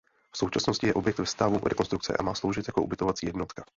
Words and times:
V 0.31 0.37
současnosti 0.37 0.87
je 0.87 0.93
objekt 0.93 1.17
ve 1.19 1.25
stavu 1.25 1.59
rekonstrukce 1.65 2.17
a 2.17 2.23
má 2.23 2.35
sloužit 2.35 2.67
jako 2.67 2.81
ubytovací 2.83 3.25
jednotka. 3.25 3.63